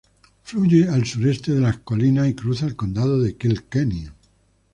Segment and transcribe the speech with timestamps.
[0.41, 4.09] Fluye al sureste de las colinas y cruza el condado de Kilkenny.